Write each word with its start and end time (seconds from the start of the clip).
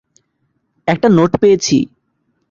একটা 0.87 1.07
নোট 1.09 1.31
পেয়েছি। 1.41 1.77